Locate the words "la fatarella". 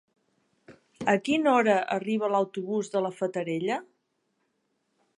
3.07-3.81